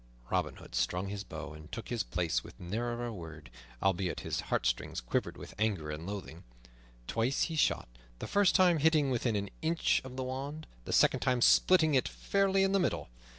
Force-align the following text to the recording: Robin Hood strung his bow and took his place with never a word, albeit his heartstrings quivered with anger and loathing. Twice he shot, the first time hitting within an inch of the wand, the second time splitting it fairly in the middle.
Robin 0.31 0.55
Hood 0.55 0.73
strung 0.73 1.09
his 1.09 1.23
bow 1.23 1.53
and 1.53 1.71
took 1.71 1.89
his 1.89 2.01
place 2.01 2.43
with 2.43 2.59
never 2.59 3.05
a 3.05 3.13
word, 3.13 3.51
albeit 3.83 4.21
his 4.21 4.39
heartstrings 4.49 4.99
quivered 4.99 5.37
with 5.37 5.53
anger 5.59 5.91
and 5.91 6.07
loathing. 6.07 6.43
Twice 7.05 7.43
he 7.43 7.55
shot, 7.55 7.87
the 8.17 8.25
first 8.25 8.55
time 8.55 8.79
hitting 8.79 9.11
within 9.11 9.35
an 9.35 9.51
inch 9.61 10.01
of 10.03 10.15
the 10.17 10.23
wand, 10.23 10.65
the 10.85 10.91
second 10.91 11.19
time 11.19 11.39
splitting 11.39 11.93
it 11.93 12.07
fairly 12.07 12.63
in 12.63 12.71
the 12.71 12.79
middle. 12.79 13.09